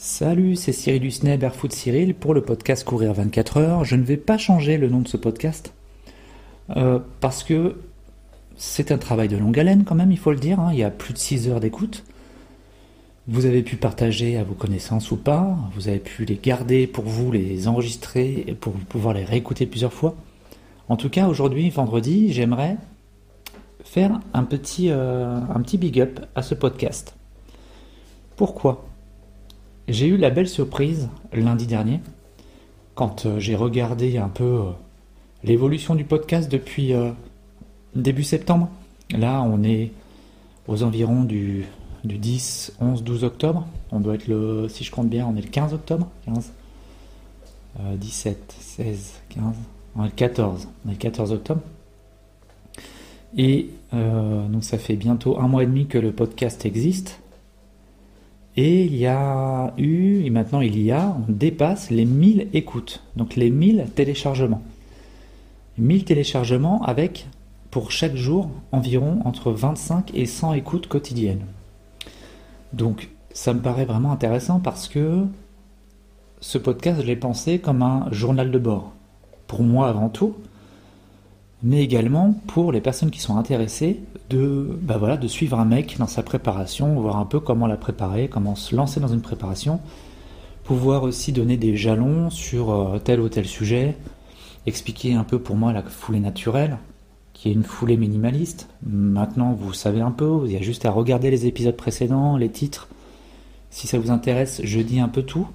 [0.00, 3.84] Salut, c'est Cyril Husnet, Barefoot Cyril, pour le podcast Courir 24 heures.
[3.84, 5.72] Je ne vais pas changer le nom de ce podcast
[6.76, 7.80] euh, parce que
[8.56, 10.60] c'est un travail de longue haleine quand même, il faut le dire.
[10.60, 10.70] hein.
[10.72, 12.04] Il y a plus de 6 heures d'écoute.
[13.26, 15.58] Vous avez pu partager à vos connaissances ou pas.
[15.74, 20.14] Vous avez pu les garder pour vous, les enregistrer pour pouvoir les réécouter plusieurs fois.
[20.88, 22.76] En tout cas, aujourd'hui, vendredi, j'aimerais
[23.82, 27.16] faire un petit, euh, un petit big up à ce podcast.
[28.36, 28.87] Pourquoi?
[29.88, 32.00] J'ai eu la belle surprise lundi dernier,
[32.94, 34.70] quand euh, j'ai regardé un peu euh,
[35.42, 37.10] l'évolution du podcast depuis euh,
[37.94, 38.68] début septembre.
[39.16, 39.92] Là, on est
[40.66, 41.64] aux environs du,
[42.04, 43.66] du 10, 11, 12 octobre.
[43.90, 46.06] On doit être le, si je compte bien, on est le 15 octobre.
[46.26, 46.52] 15,
[47.80, 49.42] euh, 17, 16, 15,
[49.96, 50.68] on est le 14.
[50.84, 51.62] On est le 14 octobre.
[53.38, 57.20] Et donc ça fait bientôt un mois et demi que le podcast existe.
[58.60, 63.04] Et il y a eu, et maintenant il y a, on dépasse les 1000 écoutes,
[63.14, 64.62] donc les 1000 téléchargements.
[65.78, 67.28] 1000 téléchargements avec,
[67.70, 71.44] pour chaque jour, environ entre 25 et 100 écoutes quotidiennes.
[72.72, 75.24] Donc ça me paraît vraiment intéressant parce que
[76.40, 78.90] ce podcast, je l'ai pensé comme un journal de bord.
[79.46, 80.34] Pour moi avant tout,
[81.62, 85.96] mais également pour les personnes qui sont intéressées de, bah voilà, de suivre un mec
[85.98, 89.80] dans sa préparation, voir un peu comment la préparer, comment se lancer dans une préparation,
[90.64, 93.96] pouvoir aussi donner des jalons sur euh, tel ou tel sujet,
[94.66, 96.78] expliquer un peu pour moi la foulée naturelle,
[97.32, 98.68] qui est une foulée minimaliste.
[98.86, 102.50] Maintenant, vous savez un peu, il y a juste à regarder les épisodes précédents, les
[102.50, 102.88] titres.
[103.70, 105.48] Si ça vous intéresse, je dis un peu tout,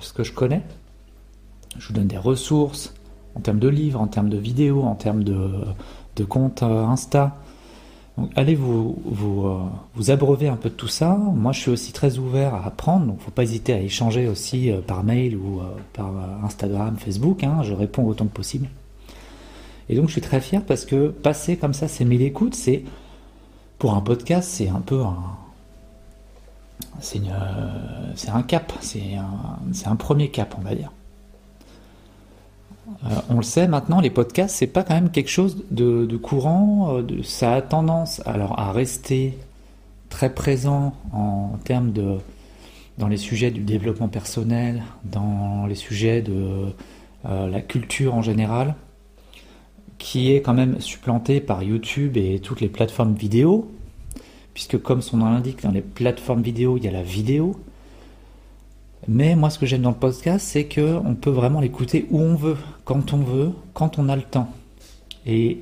[0.00, 0.62] ce que je connais.
[1.78, 2.94] Je vous donne des ressources,
[3.34, 7.36] en termes de livres, en termes de vidéos, en termes de, comptes euh, Insta.
[8.18, 9.60] Donc allez vous, vous, euh,
[9.94, 11.16] vous abreuver un peu de tout ça.
[11.16, 14.70] Moi je suis aussi très ouvert à apprendre, donc faut pas hésiter à échanger aussi
[14.70, 15.60] euh, par mail ou
[15.94, 16.12] par
[16.44, 17.62] Instagram, Facebook, hein.
[17.62, 18.68] je réponds autant que possible.
[19.88, 22.84] Et donc je suis très fier parce que passer comme ça ces 1000 écoutes, c'est
[23.78, 25.16] pour un podcast, c'est un peu un,
[27.00, 27.20] c'est
[28.14, 30.92] c'est un cap, c'est un, c'est un premier cap, on va dire.
[32.88, 36.96] Euh, on le sait maintenant, les podcasts, c'est pas quand même quelque chose de, courant.
[36.96, 39.38] euh, ça a tendance alors à rester
[40.08, 42.18] très présent en termes de
[42.98, 46.66] dans les sujets du développement personnel, dans les sujets de
[47.24, 48.74] euh, la culture en général,
[49.98, 53.70] qui est quand même supplanté par YouTube et toutes les plateformes vidéo,
[54.52, 57.56] puisque comme son nom l'indique, dans les plateformes vidéo, il y a la vidéo.
[59.08, 62.20] Mais moi, ce que j'aime dans le podcast, c'est que on peut vraiment l'écouter où
[62.20, 64.48] on veut, quand on veut, quand on a le temps.
[65.26, 65.60] Et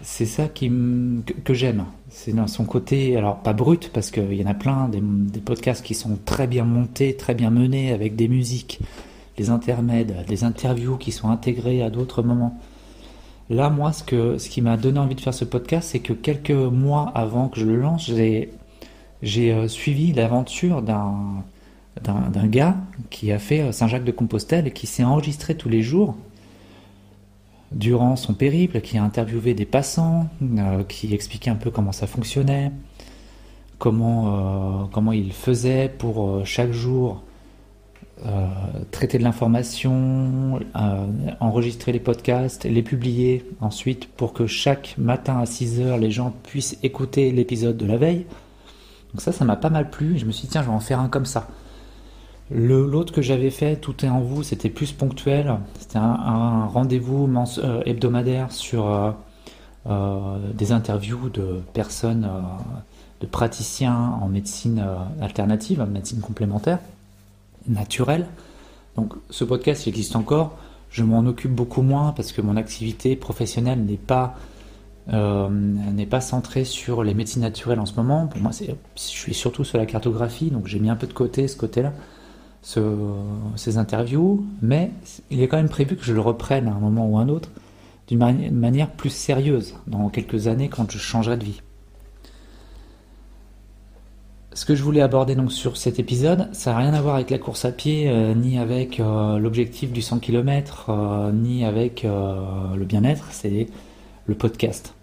[0.00, 0.70] c'est ça qui
[1.44, 1.84] que, j'aime.
[2.08, 5.84] C'est dans son côté, alors pas brut, parce qu'il y en a plein, des, podcasts
[5.84, 8.80] qui sont très bien montés, très bien menés, avec des musiques,
[9.36, 12.58] des intermèdes, des interviews qui sont intégrées à d'autres moments.
[13.50, 16.12] Là, moi, ce, que, ce qui m'a donné envie de faire ce podcast, c'est que
[16.12, 18.50] quelques mois avant que je le lance, j'ai
[19.22, 21.44] j'ai euh, suivi l'aventure d'un
[22.30, 22.76] d'un gars
[23.10, 26.16] qui a fait euh, Saint-Jacques-de-Compostelle et qui s'est enregistré tous les jours
[27.72, 32.06] durant son périple, qui a interviewé des passants, euh, qui expliquait un peu comment ça
[32.06, 32.72] fonctionnait,
[33.78, 37.22] comment, euh, comment il faisait pour chaque jour
[38.90, 40.60] traiter de l'information,
[41.40, 46.34] enregistrer les podcasts, les publier ensuite pour que chaque matin à 6 heures les gens
[46.42, 48.26] puissent écouter l'épisode de la veille.
[49.12, 50.18] Donc ça, ça m'a pas mal plu.
[50.18, 51.48] Je me suis dit, tiens, je vais en faire un comme ça.
[52.50, 55.56] L'autre que j'avais fait, Tout est en vous, c'était plus ponctuel.
[55.78, 57.28] C'était un, rendez-vous
[57.58, 59.12] euh, hebdomadaire sur euh,
[59.86, 62.28] euh, des interviews de personnes,
[63.20, 64.84] de praticiens en médecine
[65.20, 66.80] alternative, en médecine complémentaire,
[67.68, 68.26] naturelle.
[68.96, 70.56] Donc ce podcast existe encore.
[70.90, 74.34] Je m'en occupe beaucoup moins parce que mon activité professionnelle n'est pas
[75.12, 78.26] euh, n'est pas centrée sur les médecines naturelles en ce moment.
[78.26, 81.48] Pour moi, je suis surtout sur la cartographie, donc j'ai mis un peu de côté
[81.48, 81.92] ce côté-là
[82.62, 83.14] ce-
[83.56, 84.90] ces interviews, mais
[85.30, 87.50] il est quand même prévu que je le reprenne à un moment ou un autre
[88.08, 91.60] d'une mani- manière plus sérieuse dans quelques années quand je changerai de vie.
[94.52, 97.30] Ce que je voulais aborder donc sur cet épisode, ça n'a rien à voir avec
[97.30, 102.02] la course à pied, euh, ni avec euh, l'objectif du 100 km, euh, ni avec
[102.04, 103.68] le bien-être, c'est
[104.26, 104.94] le podcast.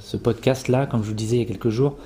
[0.00, 1.96] Ce podcast-là, comme je vous disais il y a quelques jours,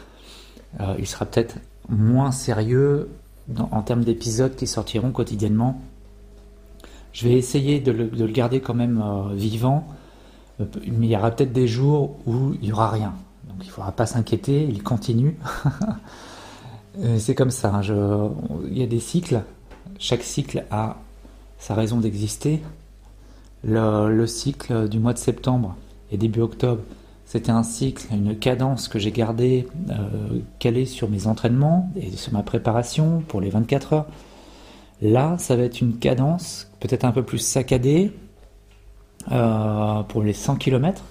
[0.99, 1.57] il sera peut-être
[1.89, 3.09] moins sérieux
[3.57, 5.81] en termes d'épisodes qui sortiront quotidiennement.
[7.13, 9.87] Je vais essayer de le, de le garder quand même euh, vivant,
[10.61, 13.15] euh, mais il y aura peut-être des jours où il n'y aura rien.
[13.49, 15.37] Donc il ne faudra pas s'inquiéter, il continue.
[17.01, 17.83] Euh, C'est comme ça, hein,
[18.69, 19.43] il y a des cycles,
[20.01, 20.97] chaque cycle a
[21.59, 22.61] sa raison d'exister.
[23.63, 25.77] Le, cycle du mois de septembre
[26.11, 26.83] et début octobre,
[27.29, 32.33] c'était un cycle, une cadence que j'ai gardée, euh, calée sur mes entraînements et sur
[32.33, 34.07] ma préparation pour les 24 heures.
[35.03, 38.13] Là, ça va être une cadence peut-être un peu plus saccadée
[39.31, 41.05] euh, pour les 100 km,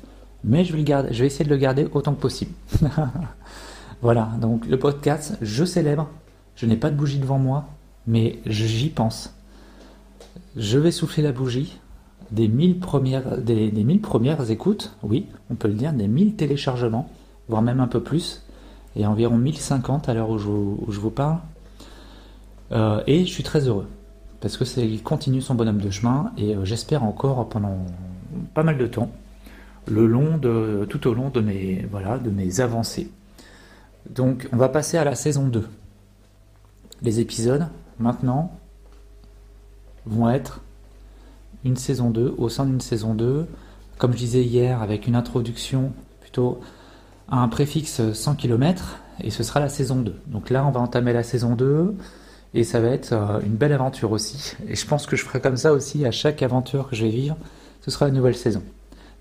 [0.43, 2.53] mais je vais, essayer de le garder autant que possible.
[4.01, 6.09] voilà, donc le podcast, je célèbre.
[6.55, 7.65] Je n'ai pas de bougie devant moi,
[8.07, 9.35] mais j'y pense.
[10.55, 11.77] Je vais souffler la bougie
[12.31, 13.71] des 1000 premières, des,
[14.01, 17.09] premières écoutes, oui, on peut le dire, des 1000 téléchargements,
[17.47, 18.43] voire même un peu plus,
[18.95, 21.39] et environ 1050 à l'heure où, je vous parle.
[22.71, 23.87] Euh, et je suis très heureux,
[24.41, 27.77] parce que il continue son bonhomme de chemin, et euh, j'espère encore pendant
[28.53, 29.09] pas mal de temps,
[29.87, 33.09] le long de, tout au long de mes, voilà, de mes avancées.
[34.09, 35.67] Donc on va passer à la saison 2.
[37.01, 37.67] Les épisodes,
[37.99, 38.51] maintenant,
[40.05, 40.61] vont être
[41.67, 43.45] une saison 2, au sein d'une saison 2,
[43.97, 45.91] comme je disais hier, avec une introduction
[46.21, 46.59] plutôt
[47.29, 50.15] à un préfixe 100 km, et ce sera la saison 2.
[50.27, 51.95] Donc là, on va entamer la saison 2,
[52.53, 54.55] et ça va être euh, une belle aventure aussi.
[54.67, 57.11] Et je pense que je ferai comme ça aussi à chaque aventure que je vais
[57.11, 57.35] vivre,
[57.81, 58.63] ce sera une nouvelle saison.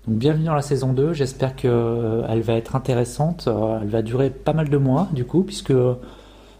[0.07, 4.01] Donc bienvenue dans la saison 2, j'espère qu'elle euh, va être intéressante, euh, elle va
[4.01, 5.73] durer pas mal de mois du coup, puisque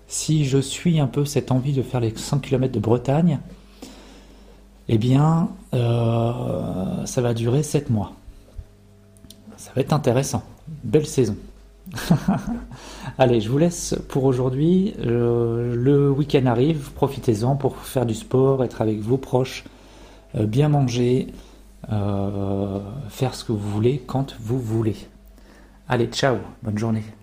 [0.08, 3.40] si je suis un peu cette envie de faire les 100 km de Bretagne,
[4.90, 8.14] eh bien, euh, ça va durer 7 mois.
[9.58, 10.44] Ça va être intéressant.
[10.84, 11.36] Belle saison.
[13.18, 14.94] Allez, je vous laisse pour aujourd'hui.
[15.00, 19.64] Euh, le week-end arrive, profitez-en pour faire du sport, être avec vos proches,
[20.36, 21.28] euh, bien manger,
[21.90, 24.98] faire ce que vous voulez quand vous voulez.
[25.88, 27.17] Allez, ciao, bonne journée.